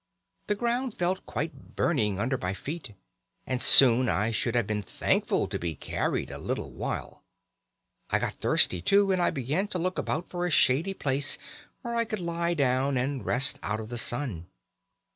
The 0.47 0.55
ground 0.55 0.95
felt 0.95 1.27
quite 1.27 1.75
burning 1.75 2.17
under 2.19 2.35
my 2.35 2.55
feet, 2.55 2.95
and 3.45 3.61
soon 3.61 4.09
I 4.09 4.31
should 4.31 4.55
have 4.55 4.65
been 4.65 4.81
thankful 4.81 5.47
to 5.47 5.59
be 5.59 5.75
carried 5.75 6.31
a 6.31 6.39
little 6.39 6.71
while. 6.71 7.23
I 8.09 8.17
got 8.17 8.33
thirsty 8.33 8.81
too, 8.81 9.11
and 9.11 9.21
I 9.21 9.29
began 9.29 9.67
to 9.67 9.77
look 9.77 9.99
about 9.99 10.27
for 10.27 10.47
a 10.47 10.49
shady 10.49 10.95
place 10.95 11.37
where 11.83 11.93
I 11.93 12.05
could 12.05 12.17
lie 12.19 12.55
down 12.55 12.97
and 12.97 13.23
rest 13.23 13.59
out 13.61 13.79
of 13.79 13.89
the 13.89 13.97
sun. 13.99 14.47